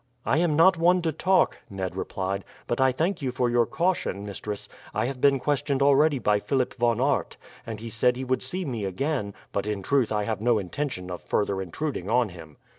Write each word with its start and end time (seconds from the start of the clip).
"I 0.25 0.39
am 0.39 0.55
not 0.55 0.77
one 0.79 1.03
to 1.03 1.11
talk," 1.11 1.59
Ned 1.69 1.95
replied; 1.95 2.43
"but 2.65 2.81
I 2.81 2.91
thank 2.91 3.21
you 3.21 3.31
for 3.31 3.51
your 3.51 3.67
caution, 3.67 4.25
mistress. 4.25 4.67
I 4.95 5.05
have 5.05 5.21
been 5.21 5.37
questioned 5.39 5.83
already 5.83 6.17
by 6.17 6.39
Philip 6.39 6.73
Von 6.79 6.99
Aert, 6.99 7.37
and 7.67 7.79
he 7.79 7.91
said 7.91 8.15
he 8.15 8.23
would 8.25 8.41
see 8.41 8.65
me 8.65 8.83
again; 8.83 9.35
but 9.51 9.67
in 9.67 9.83
truth 9.83 10.11
I 10.11 10.23
have 10.23 10.41
no 10.41 10.57
intention 10.57 11.11
of 11.11 11.21
further 11.21 11.61
intruding 11.61 12.09
on 12.09 12.29
him." 12.29 12.57